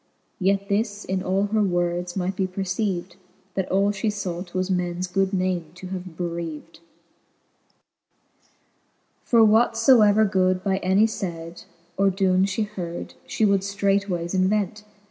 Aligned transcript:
Yet 0.39 0.67
this 0.67 1.05
in 1.05 1.21
all 1.21 1.43
her 1.51 1.61
words 1.61 2.15
might 2.15 2.35
be 2.35 2.47
perceived. 2.47 3.17
That 3.53 3.69
all 3.69 3.91
fhe 3.91 4.11
fought, 4.11 4.55
was 4.55 4.71
mens 4.71 5.05
good 5.05 5.31
name 5.31 5.65
to 5.75 5.89
have 5.89 6.17
bereaved, 6.17 6.79
XXXIV. 8.39 8.49
For 9.25 9.43
what 9.43 9.73
ibever 9.73 10.27
good 10.27 10.63
by 10.63 10.77
any 10.77 11.05
layd, 11.05 11.65
Or 11.97 12.09
doen 12.09 12.45
fhe 12.45 12.65
heard, 12.69 13.13
fhe 13.27 13.47
would 13.47 13.61
ftreightwayes 13.61 14.33
invent. 14.33 14.83